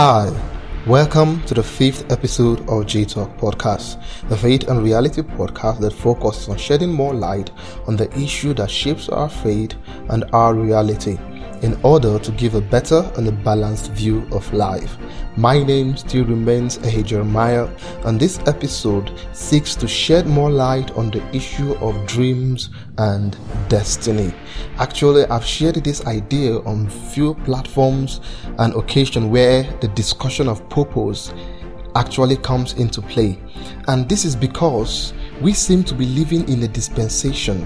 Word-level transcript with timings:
Hi, 0.00 0.30
welcome 0.86 1.42
to 1.46 1.54
the 1.54 1.62
fifth 1.64 2.12
episode 2.12 2.60
of 2.68 2.86
J 2.86 3.04
Talk 3.04 3.36
Podcast, 3.36 4.00
the 4.28 4.36
faith 4.36 4.68
and 4.68 4.80
reality 4.80 5.22
podcast 5.22 5.80
that 5.80 5.92
focuses 5.92 6.48
on 6.48 6.56
shedding 6.56 6.92
more 6.92 7.12
light 7.12 7.50
on 7.88 7.96
the 7.96 8.08
issue 8.16 8.54
that 8.54 8.70
shapes 8.70 9.08
our 9.08 9.28
faith 9.28 9.74
and 10.10 10.24
our 10.32 10.54
reality 10.54 11.18
in 11.62 11.78
order 11.82 12.18
to 12.18 12.32
give 12.32 12.54
a 12.54 12.60
better 12.60 13.10
and 13.16 13.28
a 13.28 13.32
balanced 13.32 13.92
view 13.92 14.26
of 14.32 14.52
life. 14.52 14.96
My 15.36 15.62
name 15.62 15.96
still 15.96 16.24
remains 16.24 16.78
Ehe 16.78 17.04
Jeremiah, 17.04 17.68
and 18.04 18.18
this 18.18 18.38
episode 18.46 19.12
seeks 19.32 19.74
to 19.76 19.86
shed 19.86 20.26
more 20.26 20.50
light 20.50 20.90
on 20.92 21.10
the 21.10 21.22
issue 21.34 21.74
of 21.74 22.06
dreams 22.06 22.70
and 22.98 23.36
destiny. 23.68 24.32
Actually, 24.78 25.24
I've 25.26 25.44
shared 25.44 25.76
this 25.76 26.04
idea 26.06 26.58
on 26.60 26.88
few 26.88 27.34
platforms 27.34 28.20
and 28.58 28.74
occasion 28.74 29.30
where 29.30 29.62
the 29.80 29.88
discussion 29.88 30.48
of 30.48 30.68
purpose 30.68 31.32
actually 31.94 32.36
comes 32.36 32.74
into 32.74 33.02
play. 33.02 33.38
And 33.88 34.08
this 34.08 34.24
is 34.24 34.36
because 34.36 35.12
we 35.40 35.52
seem 35.52 35.84
to 35.84 35.94
be 35.94 36.04
living 36.06 36.48
in 36.48 36.62
a 36.64 36.68
dispensation 36.68 37.62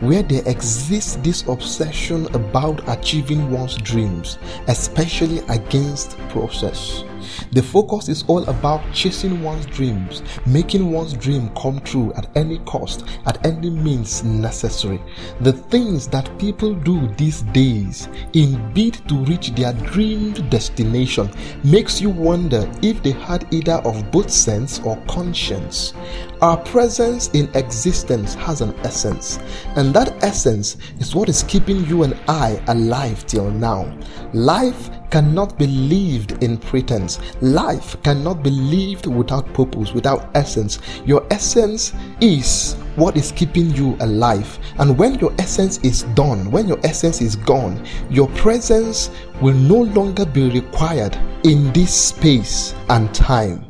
where 0.00 0.22
there 0.22 0.42
exists 0.46 1.16
this 1.16 1.46
obsession 1.48 2.26
about 2.34 2.86
achieving 2.88 3.50
one's 3.50 3.76
dreams, 3.76 4.38
especially 4.68 5.38
against 5.48 6.18
process. 6.28 7.04
The 7.52 7.62
focus 7.62 8.08
is 8.08 8.24
all 8.26 8.44
about 8.44 8.80
chasing 8.92 9.42
one's 9.42 9.66
dreams, 9.66 10.22
making 10.46 10.90
one's 10.90 11.14
dream 11.14 11.50
come 11.56 11.80
true 11.80 12.12
at 12.14 12.28
any 12.36 12.58
cost, 12.60 13.04
at 13.26 13.44
any 13.44 13.70
means 13.70 14.24
necessary. 14.24 15.00
The 15.40 15.52
things 15.52 16.08
that 16.08 16.38
people 16.38 16.74
do 16.74 17.08
these 17.14 17.42
days 17.42 18.08
in 18.32 18.72
bid 18.74 18.94
to 19.08 19.16
reach 19.24 19.54
their 19.54 19.72
dreamed 19.72 20.50
destination 20.50 21.30
makes 21.62 22.00
you 22.00 22.10
wonder 22.10 22.70
if 22.82 23.02
they 23.02 23.12
had 23.12 23.46
either 23.52 23.80
of 23.84 24.10
both 24.10 24.30
sense 24.30 24.80
or 24.80 24.96
conscience. 25.06 25.94
Our 26.40 26.56
presence 26.58 27.28
in 27.28 27.48
existence 27.54 28.34
has 28.34 28.60
an 28.60 28.74
essence, 28.80 29.38
and 29.76 29.94
that 29.94 30.22
essence 30.22 30.76
is 30.98 31.14
what 31.14 31.28
is 31.28 31.42
keeping 31.44 31.84
you 31.86 32.02
and 32.02 32.18
I 32.28 32.62
alive 32.68 33.24
till 33.26 33.50
now. 33.50 33.96
Life 34.32 34.90
cannot 35.14 35.56
be 35.56 35.68
lived 35.68 36.42
in 36.42 36.56
pretense. 36.56 37.20
Life 37.40 37.96
cannot 38.02 38.42
be 38.42 38.50
lived 38.50 39.06
without 39.06 39.46
purpose, 39.54 39.92
without 39.94 40.28
essence. 40.34 40.80
Your 41.06 41.24
essence 41.30 41.94
is 42.20 42.74
what 42.96 43.16
is 43.16 43.30
keeping 43.30 43.70
you 43.76 43.96
alive. 44.00 44.58
And 44.80 44.98
when 44.98 45.14
your 45.20 45.32
essence 45.38 45.78
is 45.84 46.02
done, 46.16 46.50
when 46.50 46.66
your 46.66 46.80
essence 46.82 47.20
is 47.20 47.36
gone, 47.36 47.80
your 48.10 48.26
presence 48.30 49.12
will 49.40 49.54
no 49.54 49.82
longer 49.82 50.26
be 50.26 50.50
required 50.50 51.16
in 51.44 51.72
this 51.72 51.94
space 51.94 52.74
and 52.88 53.14
time. 53.14 53.60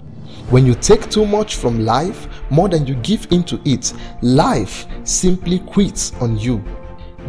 When 0.49 0.65
you 0.65 0.75
take 0.75 1.11
too 1.11 1.27
much 1.27 1.57
from 1.57 1.85
life, 1.85 2.27
more 2.49 2.71
than 2.71 2.87
you 2.87 2.95
give 2.95 3.31
into 3.31 3.61
it, 3.67 3.93
life 4.23 4.87
simply 5.05 5.59
quits 5.59 6.15
on 6.23 6.39
you. 6.39 6.65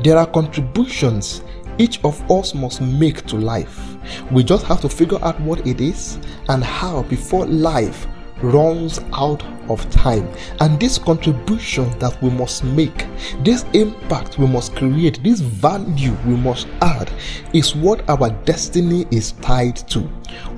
There 0.06 0.18
are 0.18 0.26
contributions 0.26 1.42
each 1.78 2.04
of 2.04 2.20
us 2.32 2.54
must 2.54 2.82
make 2.82 3.26
to 3.28 3.38
life. 3.38 3.98
We 4.32 4.44
just 4.44 4.66
have 4.66 4.82
to 4.82 4.90
figure 4.90 5.24
out 5.24 5.40
what 5.42 5.66
it 5.66 5.82
is 5.82 6.20
and 6.50 6.64
how 6.64 7.04
before 7.04 7.46
life 7.46 8.08
runs 8.42 9.00
out 9.14 9.44
of 9.70 9.90
time. 9.90 10.28
And 10.60 10.80
this 10.80 10.98
contribution 10.98 11.90
that 12.00 12.22
we 12.22 12.30
must 12.30 12.64
make, 12.64 13.08
this 13.44 13.66
impact 13.74 14.38
we 14.38 14.48
must 14.48 14.76
create, 14.76 15.24
this 15.24 15.40
value 15.40 16.16
we 16.26 16.36
must 16.36 16.68
add 16.82 17.12
is 17.54 17.76
what 17.76 18.08
our 18.10 18.30
destiny 18.46 19.06
is 19.12 19.34
tied 19.34 19.76
to. 19.90 20.10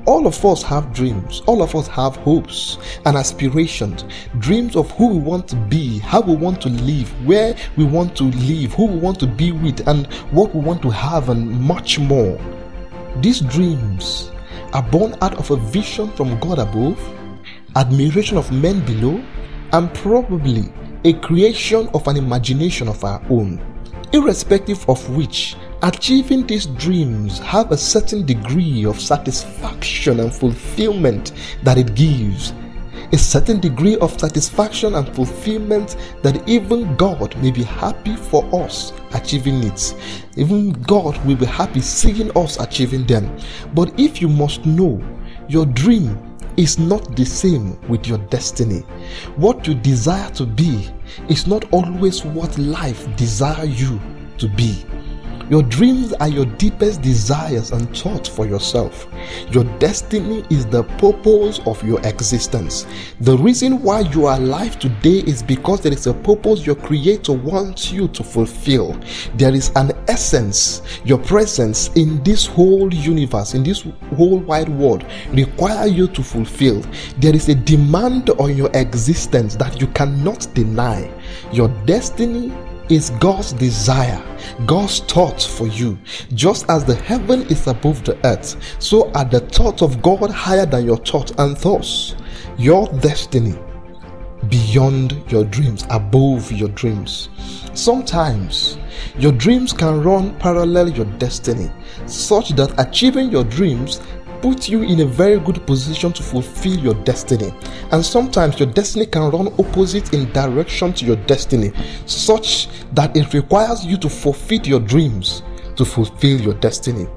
All 0.08 0.26
of 0.26 0.46
us 0.46 0.64
have 0.64 0.94
dreams, 0.94 1.42
all 1.48 1.62
of 1.62 1.76
us 1.76 1.86
have 1.88 2.16
hopes 2.16 2.78
and 3.06 3.18
aspirations, 3.18 4.06
dreams 4.40 4.78
of 4.78 4.90
who 4.92 5.10
we 5.10 5.18
want 5.18 5.50
to 5.50 5.58
be, 5.58 6.00
how 6.00 6.22
we 6.22 6.34
want 6.34 6.62
to 6.62 6.70
live, 6.70 7.10
where 7.28 7.58
we 7.76 7.84
want 7.84 8.16
to 8.16 8.24
live, 8.24 8.74
who 8.74 8.86
we 8.86 9.00
want 9.00 9.20
to 9.20 9.28
be 9.28 9.52
with, 9.52 9.86
and 9.86 10.08
what 10.32 10.56
we 10.56 10.62
want 10.62 10.82
to 10.84 10.90
have, 10.90 11.28
and 11.28 11.60
much 11.60 12.00
more. 12.00 12.40
These 13.18 13.42
dreams 13.42 14.32
are 14.72 14.82
born 14.82 15.14
out 15.22 15.36
of 15.36 15.52
a 15.52 15.58
vision 15.58 16.10
from 16.14 16.40
God 16.40 16.60
above 16.60 16.98
admiration 17.76 18.38
of 18.38 18.50
men 18.50 18.86
below, 18.86 19.22
and 19.74 19.94
probably 19.94 20.72
a 21.04 21.12
creation 21.20 21.90
of 21.94 22.08
an 22.08 22.16
imagination 22.16 22.88
of 22.88 23.04
our 23.04 23.22
own. 23.30 23.62
Irrespective 24.14 24.90
of 24.90 25.10
which, 25.10 25.58
achieving 25.84 26.46
these 26.48 26.66
dreams 26.66 27.40
have 27.40 27.72
a 27.72 27.78
certain 27.78 28.26
degree 28.26 28.86
of 28.86 29.00
satisfaction 29.00 30.20
and 30.20 30.34
fulfillment 30.34 31.34
that 31.64 31.78
it 31.78 31.96
gives. 31.96 32.54
A 33.14 33.18
certain 33.18 33.60
degree 33.60 33.96
of 33.98 34.20
satisfaction 34.20 34.96
and 34.96 35.08
fulfillment 35.16 35.96
that 36.24 36.48
even 36.50 36.94
God 36.96 37.36
may 37.42 37.52
be 37.52 37.64
happy 37.64 38.16
for 38.16 38.44
us 38.54 38.92
achieving 39.14 39.64
it. 39.64 39.96
Even 40.36 40.72
God 40.72 41.18
will 41.26 41.38
be 41.38 41.46
happy 41.46 41.80
seeing 41.80 42.36
us 42.36 42.60
achieving 42.60 43.06
them. 43.06 43.38
But 43.74 43.98
if 44.00 44.22
you 44.22 44.28
must 44.28 44.66
know, 44.66 45.02
your 45.48 45.66
dream 45.66 46.18
is 46.58 46.80
not 46.80 47.16
the 47.16 47.24
same 47.24 47.80
with 47.88 48.08
your 48.08 48.18
destiny. 48.18 48.80
What 49.38 49.68
you 49.68 49.76
desire 49.76 50.30
to 50.32 50.46
be 50.46 50.90
is 51.30 51.48
not 51.48 51.72
always 51.72 52.26
what 52.26 52.58
life 52.58 53.08
desire 53.16 53.66
you 53.66 54.02
to 54.40 54.50
be. 54.50 54.84
Your 55.50 55.64
dreams 55.64 56.12
are 56.14 56.28
your 56.28 56.46
deepest 56.46 57.02
desires 57.02 57.72
and 57.72 57.96
thoughts 57.98 58.28
for 58.28 58.46
yourself. 58.46 59.08
Your 59.50 59.64
destiny 59.80 60.44
is 60.50 60.66
the 60.66 60.84
purpose 60.84 61.62
of 61.66 61.82
your 61.84 62.06
existence. 62.06 62.86
The 63.22 63.38
reason 63.38 63.82
why 63.82 64.02
you 64.02 64.26
are 64.26 64.36
alive 64.36 64.78
today 64.78 65.20
is 65.20 65.42
because 65.42 65.80
there 65.82 65.94
is 65.94 66.06
a 66.06 66.14
purpose 66.14 66.66
your 66.66 66.76
Creator 66.76 67.32
wants 67.32 67.94
you 67.94 68.10
to 68.10 68.24
fulfill. 68.26 69.00
There 69.36 69.56
is 69.56 69.72
an 69.78 69.94
essence, 70.10 70.82
your 71.06 71.20
presence 71.20 71.92
in 71.96 72.22
this 72.24 72.46
whole 72.46 72.94
universe, 72.94 73.54
in 73.54 73.64
this 73.64 73.86
whole 74.18 74.40
wide 74.40 74.70
world, 74.70 75.06
require 75.32 75.88
you 75.88 76.10
to 76.10 76.24
fulfill. 76.24 76.84
There 77.20 77.34
is 77.34 77.48
a 77.48 77.56
demand 77.56 78.32
on 78.32 78.58
your 78.58 78.70
existence 78.74 79.56
that 79.56 79.80
you 79.80 79.88
cannot 79.88 80.46
deny. 80.54 81.10
Your 81.54 81.70
destiny 81.86 82.52
is 82.90 83.10
God's 83.20 83.54
desire, 83.54 84.22
God's 84.66 85.00
thoughts 85.00 85.46
for 85.46 85.68
you. 85.68 85.98
Just 86.34 86.70
as 86.70 86.86
the 86.86 86.96
heaven 86.96 87.42
is 87.44 87.68
above 87.68 88.04
the 88.04 88.18
earth, 88.26 88.56
so 88.82 89.12
are 89.12 89.26
the 89.26 89.42
thoughts 89.42 89.82
of 89.82 90.02
God 90.02 90.30
higher 90.30 90.66
than 90.66 90.86
your 90.86 90.98
thoughts 90.98 91.34
and 91.38 91.58
thoughts. 91.58 92.16
Your 92.58 92.88
destiny 93.00 93.56
beyond 94.50 95.22
your 95.30 95.44
dreams, 95.46 95.86
above 95.90 96.52
your 96.52 96.70
dreams. 96.70 97.30
Sometimes 97.74 98.78
your 99.18 99.32
dreams 99.32 99.74
can 99.74 100.02
run 100.02 100.38
parallel 100.40 100.90
your 100.90 101.06
destiny, 101.18 101.72
such 102.06 102.50
that 102.50 102.74
achieving 102.80 103.30
your 103.30 103.44
dreams 103.44 104.00
put 104.42 104.70
you 104.70 104.84
in 104.84 105.02
a 105.02 105.06
very 105.06 105.40
good 105.40 105.66
position 105.68 106.14
to 106.14 106.24
fulfill 106.24 106.78
your 106.80 106.94
destiny. 107.04 107.54
And 107.92 108.06
sometimes 108.06 108.60
your 108.60 108.72
destiny 108.72 109.06
can 109.06 109.32
run 109.32 109.48
opposite 109.60 110.14
in 110.14 110.32
direction 110.32 110.94
to 110.94 111.06
your 111.06 111.18
destiny, 111.28 111.72
such 112.06 112.70
that 112.94 113.16
it 113.16 113.34
requires 113.34 113.86
you 113.86 113.98
to 113.98 114.10
forfeit 114.10 114.68
your 114.68 114.80
dreams 114.80 115.44
to 115.76 115.86
fulfill 115.86 116.42
your 116.42 116.56
destiny. 116.56 117.08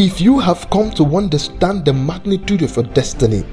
If 0.00 0.20
you 0.20 0.38
have 0.38 0.70
come 0.70 0.92
to 0.92 1.16
understand 1.16 1.84
the 1.84 1.92
magnitude 1.92 2.62
of 2.62 2.76
your 2.76 2.84
destiny, 2.84 3.44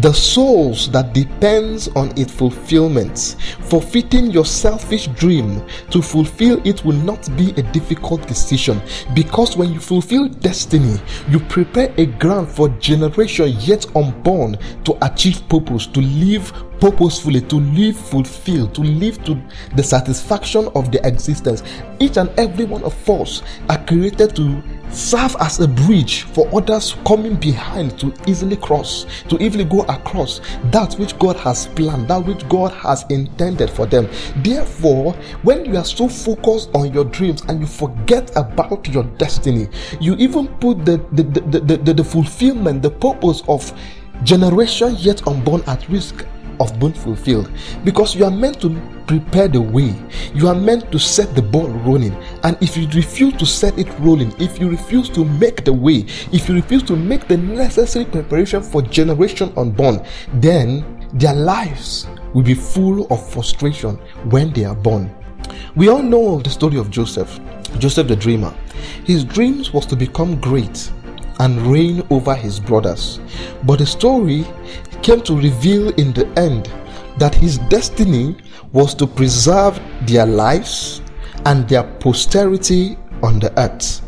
the 0.00 0.12
souls 0.12 0.90
that 0.90 1.14
depends 1.14 1.86
on 1.94 2.10
its 2.18 2.32
fulfillment, 2.32 3.36
forfeiting 3.60 4.32
your 4.32 4.44
selfish 4.44 5.06
dream 5.06 5.64
to 5.90 6.02
fulfill 6.02 6.60
it 6.66 6.84
will 6.84 6.96
not 7.04 7.30
be 7.36 7.52
a 7.52 7.62
difficult 7.62 8.26
decision 8.26 8.82
because 9.14 9.56
when 9.56 9.72
you 9.72 9.78
fulfill 9.78 10.26
destiny, 10.26 11.00
you 11.28 11.38
prepare 11.38 11.94
a 11.96 12.06
ground 12.06 12.48
for 12.48 12.68
generation 12.80 13.54
yet 13.60 13.86
unborn 13.94 14.58
to 14.82 14.98
achieve 15.02 15.48
purpose, 15.48 15.86
to 15.86 16.00
live 16.00 16.52
purposefully, 16.80 17.42
to 17.42 17.60
live 17.60 17.96
fulfilled, 17.96 18.74
to 18.74 18.80
live 18.80 19.22
to 19.22 19.40
the 19.76 19.82
satisfaction 19.84 20.68
of 20.74 20.90
their 20.90 21.06
existence. 21.06 21.62
Each 22.00 22.16
and 22.16 22.28
every 22.36 22.64
one 22.64 22.82
of 22.82 23.08
us 23.08 23.44
are 23.68 23.78
created 23.86 24.34
to 24.34 24.60
serve 24.92 25.34
as 25.40 25.60
a 25.60 25.68
bridge 25.68 26.22
for 26.22 26.48
others 26.54 26.96
coming 27.06 27.36
behind 27.36 27.98
to 27.98 28.12
easily 28.26 28.56
cross, 28.56 29.06
to 29.28 29.42
easily 29.42 29.64
go 29.64 29.82
across 29.82 30.40
that 30.70 30.94
which 30.94 31.18
God 31.18 31.36
has 31.36 31.66
planned, 31.68 32.08
that 32.08 32.24
which 32.24 32.46
God 32.48 32.72
has 32.72 33.04
intended 33.10 33.70
for 33.70 33.86
them. 33.86 34.08
Therefore, 34.36 35.12
when 35.42 35.64
you 35.64 35.76
are 35.76 35.84
so 35.84 36.08
focused 36.08 36.70
on 36.74 36.92
your 36.92 37.04
dreams 37.04 37.42
and 37.48 37.60
you 37.60 37.66
forget 37.66 38.30
about 38.36 38.88
your 38.88 39.04
destiny, 39.18 39.68
you 40.00 40.14
even 40.16 40.48
put 40.58 40.84
the, 40.84 40.98
the, 41.12 41.22
the, 41.22 41.60
the, 41.60 41.76
the, 41.76 41.94
the 41.94 42.04
fulfillment, 42.04 42.82
the 42.82 42.90
purpose 42.90 43.42
of 43.48 43.72
generation 44.22 44.94
yet 44.98 45.26
unborn 45.26 45.62
at 45.66 45.88
risk 45.88 46.24
of 46.62 46.78
being 46.78 46.92
fulfilled 46.92 47.50
because 47.84 48.14
you 48.14 48.24
are 48.24 48.30
meant 48.30 48.60
to 48.60 48.70
prepare 49.06 49.48
the 49.48 49.60
way. 49.60 49.94
You 50.32 50.48
are 50.48 50.54
meant 50.54 50.92
to 50.92 50.98
set 50.98 51.34
the 51.34 51.42
ball 51.42 51.68
rolling. 51.68 52.14
And 52.44 52.56
if 52.62 52.76
you 52.76 52.88
refuse 52.90 53.34
to 53.34 53.46
set 53.46 53.78
it 53.78 53.88
rolling, 53.98 54.32
if 54.40 54.58
you 54.60 54.70
refuse 54.70 55.10
to 55.10 55.24
make 55.24 55.64
the 55.64 55.72
way, 55.72 56.06
if 56.32 56.48
you 56.48 56.54
refuse 56.54 56.82
to 56.84 56.96
make 56.96 57.26
the 57.26 57.36
necessary 57.36 58.04
preparation 58.04 58.62
for 58.62 58.80
generation 58.82 59.52
unborn, 59.56 60.06
then 60.34 60.84
their 61.14 61.34
lives 61.34 62.06
will 62.32 62.42
be 62.42 62.54
full 62.54 63.06
of 63.12 63.28
frustration 63.30 63.96
when 64.30 64.52
they 64.52 64.64
are 64.64 64.76
born. 64.76 65.14
We 65.74 65.88
all 65.88 66.02
know 66.02 66.40
the 66.40 66.50
story 66.50 66.78
of 66.78 66.90
Joseph, 66.90 67.40
Joseph 67.78 68.06
the 68.06 68.16
dreamer. 68.16 68.54
His 69.04 69.24
dreams 69.24 69.72
was 69.72 69.84
to 69.86 69.96
become 69.96 70.40
great 70.40 70.90
and 71.42 71.60
reign 71.66 72.06
over 72.08 72.36
his 72.36 72.60
brothers. 72.60 73.18
But 73.64 73.80
the 73.80 73.86
story 73.86 74.46
came 75.02 75.20
to 75.22 75.36
reveal 75.36 75.88
in 75.94 76.12
the 76.12 76.26
end 76.38 76.72
that 77.18 77.34
his 77.34 77.58
destiny 77.68 78.36
was 78.72 78.94
to 78.94 79.08
preserve 79.08 79.80
their 80.06 80.24
lives 80.24 81.02
and 81.44 81.68
their 81.68 81.82
posterity 81.82 82.96
on 83.24 83.40
the 83.40 83.52
earth. 83.58 84.02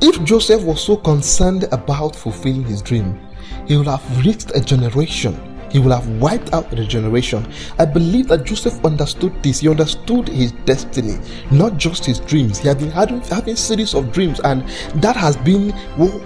If 0.00 0.22
Joseph 0.22 0.62
was 0.62 0.80
so 0.80 0.96
concerned 0.96 1.64
about 1.72 2.14
fulfilling 2.14 2.64
his 2.64 2.82
dream, 2.82 3.18
he 3.66 3.76
would 3.76 3.88
have 3.88 4.24
reached 4.24 4.52
a 4.54 4.60
generation 4.60 5.49
he 5.70 5.78
will 5.78 5.92
have 5.92 6.08
wiped 6.20 6.52
out 6.52 6.70
the 6.70 6.84
generation. 6.84 7.46
I 7.78 7.84
believe 7.84 8.28
that 8.28 8.44
Joseph 8.44 8.84
understood 8.84 9.42
this. 9.42 9.60
He 9.60 9.68
understood 9.68 10.28
his 10.28 10.52
destiny, 10.64 11.18
not 11.50 11.76
just 11.76 12.04
his 12.04 12.20
dreams. 12.20 12.58
He 12.58 12.68
had 12.68 12.78
been 12.78 12.90
having, 12.90 13.20
having 13.22 13.56
series 13.56 13.94
of 13.94 14.12
dreams, 14.12 14.40
and 14.40 14.62
that 15.02 15.16
has 15.16 15.36
been 15.38 15.70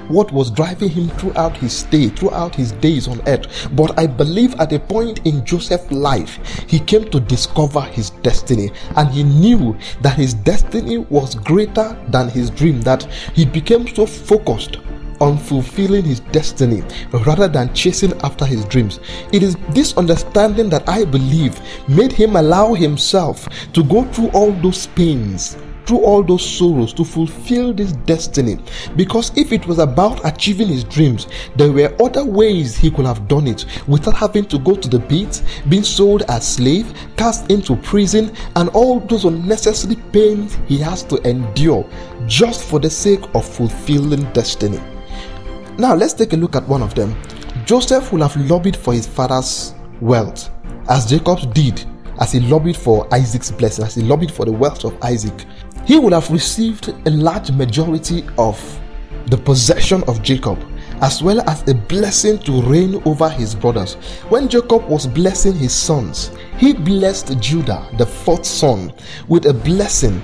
what 0.09 0.33
was 0.33 0.51
driving 0.51 0.91
him 0.91 1.09
throughout 1.11 1.57
his 1.57 1.73
stay, 1.73 2.09
throughout 2.09 2.55
his 2.55 2.73
days 2.73 3.09
on 3.09 3.21
earth. 3.29 3.69
But 3.75 3.99
I 3.99 4.07
believe 4.07 4.55
at 4.61 4.73
a 4.73 4.79
point 4.79 5.27
in 5.27 5.45
Joseph's 5.45 5.91
life, 5.93 6.39
he 6.69 6.79
came 6.79 7.11
to 7.11 7.21
discover 7.21 7.83
his 7.83 8.11
destiny, 8.11 8.71
and 8.97 9.09
he 9.11 9.23
knew 9.25 9.77
that 10.03 10.17
his 10.17 10.35
destiny 10.35 10.99
was 10.99 11.35
greater 11.35 11.97
than 12.09 12.29
his 12.29 12.51
dream, 12.51 12.81
that 12.83 13.05
he 13.35 13.45
became 13.45 13.87
so 13.89 14.07
focused 14.07 14.79
on 15.25 15.39
fulfilling 15.39 16.05
his 16.05 16.21
destiny 16.21 16.83
rather 17.27 17.49
than 17.49 17.73
chasing 17.73 18.13
after 18.23 18.45
his 18.45 18.65
dreams. 18.67 19.01
It 19.33 19.43
is 19.43 19.57
this 19.71 19.97
understanding 19.97 20.69
that 20.69 20.87
I 20.87 21.05
believe 21.05 21.59
made 21.89 22.13
him 22.13 22.37
allow 22.37 22.75
himself 22.75 23.49
to 23.73 23.83
go 23.85 24.05
through 24.13 24.29
all 24.29 24.53
those 24.53 24.87
pains 24.89 25.57
through 25.87 26.03
all 26.03 26.23
those 26.23 26.43
sorrows 26.43 26.95
to 26.95 27.05
fulfill 27.05 27.75
this 27.75 27.93
destiny. 27.93 28.59
Because 28.97 29.37
if 29.37 29.53
it 29.53 29.67
was 29.67 29.79
about 29.79 30.25
achieving 30.25 30.69
his 30.69 30.83
dreams, 30.83 31.27
there 31.57 31.73
were 31.73 31.95
other 32.03 32.25
ways 32.25 32.75
he 32.75 32.91
could 32.91 33.05
have 33.05 33.29
done 33.29 33.47
it 33.47 33.67
without 33.87 34.15
having 34.15 34.47
to 34.47 34.59
go 34.59 34.77
to 34.77 34.89
the 34.89 34.99
beat, 34.99 35.43
being 35.69 35.83
sold 35.83 36.23
as 36.29 36.55
slave, 36.57 36.91
cast 37.19 37.51
into 37.51 37.77
prison, 37.77 38.35
and 38.57 38.71
all 38.71 38.99
those 39.01 39.27
unnecessary 39.27 39.97
pains 40.11 40.57
he 40.67 40.79
has 40.79 41.03
to 41.03 41.17
endure 41.29 41.87
just 42.27 42.65
for 42.65 42.81
the 42.81 42.89
sake 42.89 43.23
of 43.35 43.47
fulfilling 43.47 44.25
destiny. 44.33 44.81
Now, 45.77 45.95
let's 45.95 46.13
take 46.13 46.33
a 46.33 46.37
look 46.37 46.55
at 46.55 46.69
one 46.69 46.83
of 46.83 46.95
them. 46.95 47.21
Joseph 47.65 48.13
will 48.13 48.23
have 48.23 48.37
lobbied 48.49 48.77
for 48.77 48.93
his 48.93 49.07
father's 49.07 49.75
wealth, 50.01 50.51
as 50.89 51.07
Jacob 51.07 51.53
did 51.53 51.85
as 52.21 52.33
he 52.33 52.41
lobbied 52.41 52.77
for 52.77 53.13
Isaac's 53.13 53.51
blessing, 53.51 53.85
as 53.85 53.95
he 53.95 54.03
lobbied 54.03 54.31
for 54.31 54.45
the 54.45 54.53
wealth 54.53 54.85
of 54.85 54.97
Isaac. 55.03 55.47
He 55.85 55.99
would 55.99 56.13
have 56.13 56.31
received 56.31 56.89
a 57.07 57.11
large 57.11 57.51
majority 57.51 58.25
of 58.39 58.61
the 59.27 59.37
possession 59.37 60.05
of 60.05 60.23
Jacob, 60.23 60.59
as 61.01 61.23
well 61.23 61.41
as 61.49 61.69
a 61.69 61.75
blessing 61.75 62.39
to 62.41 62.63
reign 62.63 63.03
over 63.05 63.29
his 63.29 63.55
brothers. 63.55 63.95
When 64.29 64.49
Jacob 64.49 64.87
was 64.89 65.07
blessing 65.07 65.55
his 65.55 65.75
sons, 65.75 66.31
he 66.57 66.73
blessed 66.73 67.39
Judah, 67.41 67.89
the 67.99 68.07
fourth 68.07 68.45
son, 68.45 68.93
with 69.29 69.47
a 69.47 69.55
blessing 69.55 70.23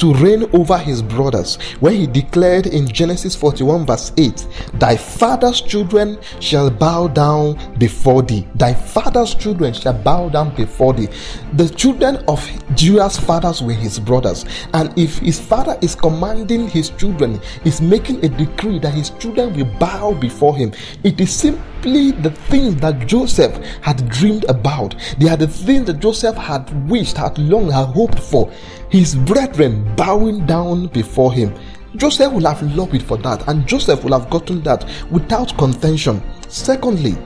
to 0.00 0.14
reign 0.14 0.48
over 0.54 0.78
his 0.78 1.02
brothers 1.02 1.56
when 1.80 1.94
he 1.94 2.06
declared 2.06 2.66
in 2.66 2.88
Genesis 2.88 3.36
41 3.36 3.84
verse 3.86 4.12
8 4.16 4.46
thy 4.74 4.96
father's 4.96 5.60
children 5.60 6.18
shall 6.40 6.70
bow 6.70 7.06
down 7.06 7.58
before 7.78 8.22
thee. 8.22 8.46
Thy 8.54 8.72
father's 8.72 9.34
children 9.34 9.74
shall 9.74 9.92
bow 9.92 10.28
down 10.30 10.54
before 10.56 10.94
thee. 10.94 11.08
The 11.54 11.68
children 11.68 12.16
of 12.28 12.40
Judah's 12.74 13.18
fathers 13.18 13.62
were 13.62 13.72
his 13.72 13.98
brothers. 13.98 14.44
And 14.72 14.96
if 14.98 15.18
his 15.18 15.38
father 15.38 15.78
is 15.82 15.94
commanding 15.94 16.68
his 16.68 16.90
children 16.90 17.40
is 17.64 17.80
making 17.80 18.24
a 18.24 18.28
decree 18.28 18.78
that 18.78 18.94
his 18.94 19.10
children 19.10 19.54
will 19.54 19.70
bow 19.78 20.14
before 20.14 20.56
him 20.56 20.72
it 21.04 21.20
is 21.20 21.34
simply 21.34 22.12
the 22.12 22.30
things 22.48 22.76
that 22.76 23.06
Joseph 23.06 23.54
had 23.82 24.08
dreamed 24.08 24.44
about. 24.44 24.94
They 25.18 25.28
are 25.28 25.36
the 25.36 25.46
things 25.46 25.86
that 25.86 26.00
Joseph 26.00 26.36
had 26.36 26.88
wished 26.88 27.16
had 27.16 27.38
longed 27.38 27.72
had 27.72 27.86
hoped 27.88 28.18
for 28.18 28.50
his 28.90 29.14
brethren 29.14 29.94
bowing 29.96 30.44
down 30.46 30.88
before 30.88 31.32
him. 31.32 31.54
Joseph 31.96 32.32
will 32.32 32.46
have 32.46 32.62
lobbied 32.76 33.02
for 33.02 33.16
that, 33.18 33.48
and 33.48 33.66
Joseph 33.66 34.04
will 34.04 34.18
have 34.18 34.30
gotten 34.30 34.60
that 34.62 34.88
without 35.10 35.56
contention. 35.58 36.22
Secondly, 36.48 37.16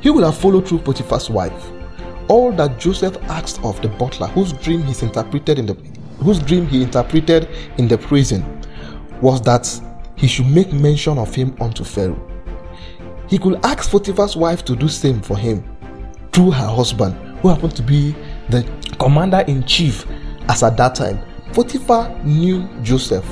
he 0.00 0.10
will 0.10 0.24
have 0.24 0.36
followed 0.36 0.66
through 0.66 0.78
Potiphar's 0.78 1.30
wife. 1.30 1.70
All 2.28 2.52
that 2.52 2.78
Joseph 2.78 3.16
asked 3.24 3.62
of 3.62 3.80
the 3.82 3.88
butler, 3.88 4.26
whose 4.28 4.52
dream 4.54 4.82
he 4.82 5.04
interpreted 5.04 5.58
in 5.58 5.66
the 5.66 5.74
whose 6.18 6.38
dream 6.38 6.66
he 6.66 6.82
interpreted 6.82 7.48
in 7.76 7.86
the 7.88 7.98
prison, 7.98 8.42
was 9.20 9.40
that 9.42 9.68
he 10.16 10.26
should 10.26 10.46
make 10.46 10.72
mention 10.72 11.18
of 11.18 11.34
him 11.34 11.54
unto 11.60 11.84
Pharaoh. 11.84 12.20
He 13.28 13.38
could 13.38 13.62
ask 13.64 13.90
Potiphar's 13.90 14.36
wife 14.36 14.64
to 14.64 14.74
do 14.74 14.88
same 14.88 15.20
for 15.20 15.36
him 15.36 15.62
through 16.32 16.52
her 16.52 16.68
husband, 16.68 17.14
who 17.40 17.48
happened 17.48 17.76
to 17.76 17.82
be 17.82 18.14
the 18.48 18.62
commander 18.98 19.44
in 19.46 19.62
chief 19.64 20.06
as 20.48 20.62
at 20.62 20.76
that 20.76 20.94
time, 20.94 21.20
Potiphar 21.52 22.14
knew 22.24 22.68
Joseph. 22.82 23.24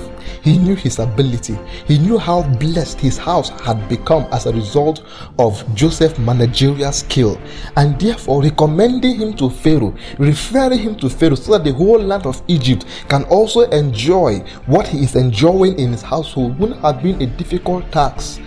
He 0.42 0.56
knew 0.56 0.74
his 0.74 0.98
ability. 0.98 1.58
He 1.86 1.98
knew 1.98 2.16
how 2.16 2.42
blessed 2.42 3.00
his 3.00 3.18
house 3.18 3.50
had 3.60 3.88
become 3.88 4.26
as 4.32 4.46
a 4.46 4.52
result 4.52 5.02
of 5.38 5.62
Joseph's 5.74 6.18
managerial 6.18 6.92
skill, 6.92 7.40
and 7.76 8.00
therefore 8.00 8.42
recommending 8.42 9.16
him 9.16 9.34
to 9.34 9.50
Pharaoh, 9.50 9.94
referring 10.18 10.78
him 10.78 10.96
to 10.96 11.10
Pharaoh, 11.10 11.34
so 11.34 11.52
that 11.52 11.64
the 11.64 11.72
whole 11.72 11.98
land 11.98 12.24
of 12.26 12.42
Egypt 12.48 12.86
can 13.08 13.24
also 13.24 13.62
enjoy 13.70 14.38
what 14.66 14.86
he 14.86 15.02
is 15.04 15.16
enjoying 15.16 15.78
in 15.78 15.92
his 15.92 16.02
household. 16.02 16.58
Wouldn't 16.58 16.80
have 16.80 17.02
been 17.02 17.20
a 17.20 17.26
difficult 17.26 17.90
task 17.92 18.40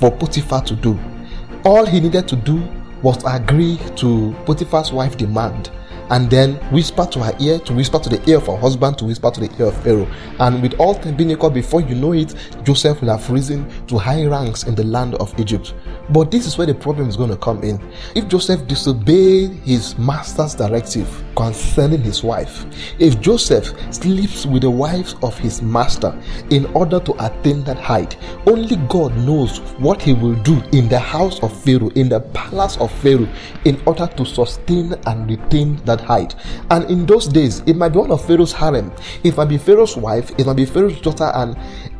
for 0.00 0.10
Potiphar 0.10 0.62
to 0.62 0.76
do. 0.76 0.98
All 1.64 1.84
he 1.84 2.00
needed 2.00 2.28
to 2.28 2.36
do 2.36 2.66
was 3.02 3.22
agree 3.26 3.78
to 3.96 4.34
Potiphar's 4.46 4.92
wife 4.92 5.16
demand 5.16 5.70
and 6.10 6.30
then 6.30 6.54
whisper 6.72 7.06
to 7.06 7.20
her 7.20 7.34
ear, 7.40 7.58
to 7.60 7.72
whisper 7.72 7.98
to 7.98 8.08
the 8.08 8.30
ear 8.30 8.38
of 8.38 8.46
her 8.46 8.56
husband, 8.56 8.98
to 8.98 9.04
whisper 9.04 9.30
to 9.30 9.40
the 9.40 9.50
ear 9.58 9.66
of 9.66 9.82
Pharaoh. 9.82 10.08
And 10.40 10.62
with 10.62 10.74
all 10.80 10.98
equal, 11.18 11.50
before 11.50 11.80
you 11.80 11.94
know 11.94 12.12
it, 12.12 12.34
Joseph 12.64 13.00
will 13.00 13.16
have 13.16 13.28
risen 13.30 13.68
to 13.86 13.98
high 13.98 14.24
ranks 14.26 14.64
in 14.64 14.74
the 14.74 14.84
land 14.84 15.14
of 15.16 15.38
Egypt. 15.38 15.74
But 16.10 16.30
this 16.30 16.46
is 16.46 16.56
where 16.56 16.66
the 16.66 16.74
problem 16.74 17.08
is 17.08 17.16
going 17.16 17.30
to 17.30 17.36
come 17.36 17.62
in. 17.62 17.80
If 18.14 18.28
Joseph 18.28 18.66
disobeyed 18.66 19.52
his 19.64 19.98
master's 19.98 20.54
directive 20.54 21.08
concerning 21.36 22.02
his 22.02 22.22
wife, 22.22 22.66
if 22.98 23.20
Joseph 23.20 23.72
sleeps 23.92 24.46
with 24.46 24.62
the 24.62 24.70
wives 24.70 25.14
of 25.22 25.36
his 25.38 25.60
master 25.60 26.18
in 26.50 26.66
order 26.66 27.00
to 27.00 27.12
attain 27.24 27.62
that 27.64 27.78
height, 27.78 28.16
only 28.46 28.76
God 28.88 29.16
knows 29.18 29.58
what 29.78 30.00
he 30.00 30.14
will 30.14 30.34
do 30.42 30.62
in 30.72 30.88
the 30.88 30.98
house 30.98 31.40
of 31.42 31.52
Pharaoh, 31.62 31.90
in 31.90 32.08
the 32.08 32.20
palace 32.20 32.76
of 32.78 32.90
Pharaoh, 33.00 33.28
in 33.64 33.80
order 33.86 34.06
to 34.06 34.24
sustain 34.24 34.94
and 35.06 35.28
retain 35.28 35.76
that 35.84 36.00
height. 36.00 36.34
And 36.70 36.90
in 36.90 37.06
those 37.06 37.26
days, 37.26 37.60
it 37.66 37.76
might 37.76 37.90
be 37.90 37.98
one 37.98 38.10
of 38.10 38.24
Pharaoh's 38.24 38.52
harem, 38.52 38.92
it 39.24 39.36
might 39.36 39.48
be 39.48 39.58
Pharaoh's 39.58 39.96
wife, 39.96 40.30
it 40.38 40.46
might 40.46 40.56
be 40.56 40.64
Pharaoh's 40.64 41.00
daughter, 41.00 41.30
and 41.34 41.56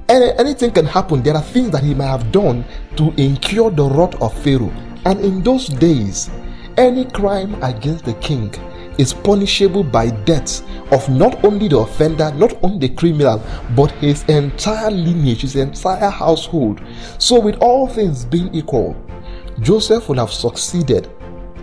anything 0.09 0.71
can 0.71 0.87
happen. 0.87 1.23
There 1.23 1.35
are 1.35 1.43
things 1.43 1.71
that 1.71 1.83
he 1.83 1.95
might 1.95 2.07
have 2.07 2.33
done 2.33 2.65
to 2.97 3.13
incur 3.17 3.71
the 3.71 3.85
wrath 3.85 4.21
of 4.23 4.37
Pharaoh. 4.43 4.73
And 5.05 5.21
in 5.21 5.43
those 5.43 5.69
days, 5.69 6.31
any 6.77 7.05
crime 7.05 7.61
against 7.63 8.05
the 8.05 8.15
king 8.15 8.55
is 8.99 9.13
punishable 9.13 9.85
by 9.85 10.11
death 10.11 10.63
of 10.93 11.09
not 11.09 11.45
only 11.45 11.69
the 11.69 11.79
offender, 11.79 12.33
not 12.33 12.53
only 12.63 12.89
the 12.89 12.95
criminal, 12.95 13.43
but 13.77 13.91
his 13.93 14.25
entire 14.25 14.91
lineage, 14.91 15.43
his 15.43 15.57
entire 15.57 16.11
household. 16.11 16.81
So, 17.19 17.39
with 17.41 17.57
all 17.61 17.87
things 17.87 18.25
being 18.25 18.53
equal, 18.55 18.97
Joseph 19.61 20.09
would 20.09 20.19
have 20.19 20.33
succeeded 20.33 21.11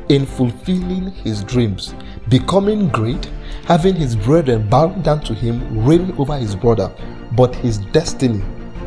in 0.09 0.25
fulfilling 0.25 1.11
his 1.11 1.43
dreams, 1.43 1.93
becoming 2.29 2.89
great, 2.89 3.29
having 3.65 3.95
his 3.95 4.15
brethren 4.15 4.69
bow 4.69 4.87
down 4.87 5.21
to 5.21 5.33
him, 5.33 5.85
reigning 5.85 6.17
over 6.17 6.37
his 6.37 6.55
brother, 6.55 6.93
but 7.33 7.55
his 7.55 7.77
destiny, 7.77 8.43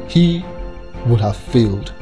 he 0.08 0.44
would 1.06 1.20
have 1.20 1.36
failed. 1.36 1.92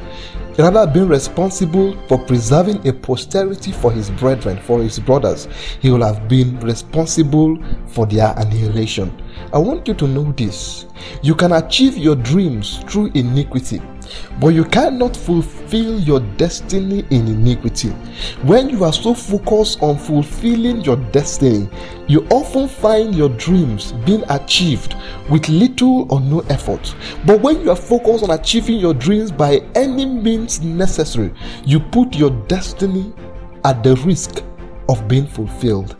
Rather 0.57 0.91
being 0.91 1.07
responsible 1.07 1.95
for 2.07 2.17
preserving 2.17 2.87
a 2.87 2.91
posterity 2.91 3.71
for 3.71 3.91
his 3.91 4.09
brethren, 4.09 4.59
for 4.63 4.81
his 4.81 4.97
brothers, 4.97 5.47
he 5.79 5.91
will 5.91 6.03
have 6.03 6.27
been 6.27 6.59
responsible 6.61 7.55
for 7.85 8.07
their 8.07 8.33
annihilation. 8.37 9.15
I 9.53 9.59
want 9.59 9.87
you 9.87 9.93
to 9.93 10.07
know 10.07 10.31
this. 10.31 10.87
You 11.21 11.35
can 11.35 11.51
achieve 11.51 11.95
your 11.95 12.15
dreams 12.15 12.79
through 12.87 13.11
iniquity. 13.13 13.79
But 14.39 14.49
you 14.49 14.63
cannot 14.65 15.15
fulfill 15.15 15.99
your 15.99 16.19
destiny 16.37 17.05
in 17.09 17.27
iniquity. 17.27 17.89
When 18.43 18.69
you 18.69 18.83
are 18.83 18.93
so 18.93 19.13
focused 19.13 19.81
on 19.81 19.97
fulfilling 19.97 20.81
your 20.81 20.97
destiny, 21.11 21.69
you 22.07 22.25
often 22.29 22.67
find 22.67 23.15
your 23.15 23.29
dreams 23.29 23.91
being 24.05 24.23
achieved 24.29 24.95
with 25.29 25.49
little 25.49 26.11
or 26.11 26.19
no 26.19 26.39
effort. 26.49 26.95
But 27.25 27.41
when 27.41 27.61
you 27.61 27.71
are 27.71 27.75
focused 27.75 28.23
on 28.23 28.31
achieving 28.31 28.79
your 28.79 28.93
dreams 28.93 29.31
by 29.31 29.61
any 29.75 30.05
means 30.05 30.61
necessary, 30.61 31.33
you 31.65 31.79
put 31.79 32.15
your 32.15 32.31
destiny 32.47 33.13
at 33.65 33.83
the 33.83 33.95
risk 33.97 34.43
of 34.89 35.07
being 35.07 35.27
fulfilled. 35.27 35.97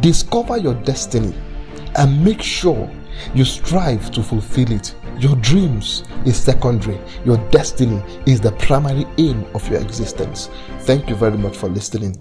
Discover 0.00 0.58
your 0.58 0.74
destiny 0.74 1.34
and 1.96 2.24
make 2.24 2.42
sure 2.42 2.90
you 3.34 3.44
strive 3.44 4.10
to 4.10 4.22
fulfill 4.22 4.72
it. 4.72 4.94
Your 5.18 5.36
dreams 5.36 6.04
is 6.24 6.36
secondary. 6.36 7.00
Your 7.24 7.38
destiny 7.50 8.02
is 8.26 8.40
the 8.40 8.52
primary 8.52 9.06
aim 9.18 9.46
of 9.54 9.66
your 9.68 9.80
existence. 9.80 10.50
Thank 10.80 11.08
you 11.08 11.14
very 11.16 11.38
much 11.38 11.56
for 11.56 11.68
listening. 11.68 12.16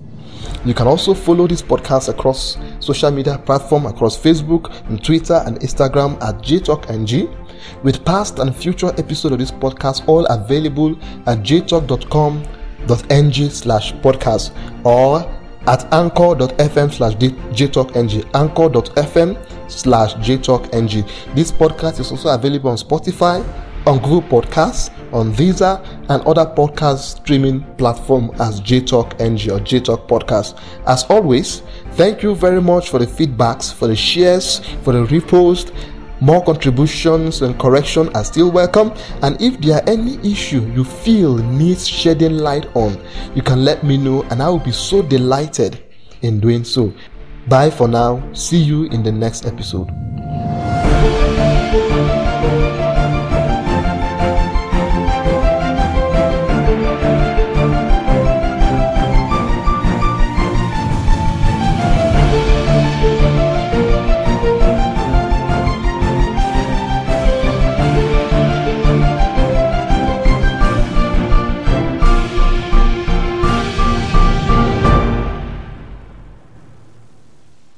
You 0.64 0.74
can 0.74 0.88
also 0.88 1.14
follow 1.14 1.48
this 1.48 1.62
podcast 1.62 2.10
across 2.10 2.58
social 2.80 3.12
media 3.12 3.38
platform 3.38 3.86
across 3.86 4.18
Facebook 4.18 4.74
and 4.88 5.04
Twitter 5.04 5.44
and 5.46 5.60
Instagram 5.60 6.22
at 6.24 6.42
jtalkng 6.42 7.30
with 7.84 8.06
past 8.06 8.40
and 8.40 8.56
future 8.56 8.94
episodes 8.98 9.34
of 9.34 9.40
this 9.40 9.52
podcast 9.52 10.08
all 10.08 10.25
available 10.25 10.96
at 11.28 11.40
jtalk.com.ng 11.40 12.40
slash 13.50 13.94
podcast 13.94 14.52
or 14.86 15.24
at 15.67 15.91
anchor.fm 15.93 16.91
slash 16.91 17.15
jtalkng 17.15 18.36
anchor.fm 18.36 19.69
slash 19.69 20.13
jtalkng 20.15 21.36
this 21.36 21.51
podcast 21.51 22.00
is 22.00 22.12
also 22.12 22.29
available 22.29 22.69
on 22.69 22.77
spotify 22.77 23.43
on 23.88 24.00
google 24.00 24.22
podcasts 24.22 24.91
on 25.15 25.31
visa 25.31 25.81
and 26.10 26.22
other 26.24 26.45
podcast 26.45 27.17
streaming 27.17 27.62
platform 27.75 28.29
as 28.39 28.60
jtalkng 28.62 29.51
or 29.51 29.60
jtalk 29.60 30.07
podcast. 30.07 30.60
As 30.86 31.03
always 31.05 31.62
thank 31.91 32.22
you 32.22 32.36
very 32.36 32.62
much 32.62 32.89
for 32.89 33.00
the 33.00 33.05
feedbacks 33.05 33.74
for 33.74 33.88
the 33.88 33.95
shares 33.95 34.60
for 34.84 34.91
the 34.93 35.05
repost 35.05 35.74
more 36.22 36.43
contributions 36.43 37.41
and 37.41 37.60
correction 37.60 38.10
are 38.15 38.24
still 38.24 38.51
welcome, 38.51 38.93
and 39.22 39.39
if 39.41 39.60
there 39.60 39.75
are 39.75 39.89
any 39.89 40.15
issue 40.29 40.62
you 40.74 40.84
feel 40.84 41.38
needs 41.38 41.88
shedding 41.88 42.38
light 42.38 42.67
on, 42.75 42.98
you 43.36 43.41
can 43.41 43.65
let 43.65 43.84
me 43.84 43.98
know 43.98 44.24
and 44.31 44.41
I 44.41 44.50
will 44.50 44.60
be 44.60 44.72
so 44.72 45.01
delighted 45.01 45.84
in 46.22 46.39
doing 46.39 46.63
so. 46.63 46.93
Bye 47.48 47.69
for 47.69 47.88
now. 47.88 48.24
See 48.34 48.57
you 48.57 48.86
in 48.86 49.03
the 49.03 49.12
next 49.12 49.45
episode. 49.45 49.89